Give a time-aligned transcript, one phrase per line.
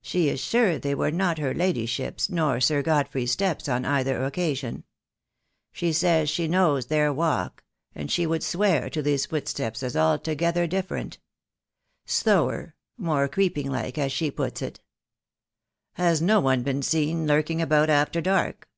[0.00, 4.84] She is sure they were not her ladyship's nor Sir Godfrey's steps on either occasion.
[5.72, 7.62] She says she knows their walk,
[7.94, 11.18] and she would swear to these footsteps as altogether dif ferent.
[12.06, 14.80] Slower, more creeping like, as she puts it."
[15.96, 18.70] "Has no one been seen lurking about after dark?"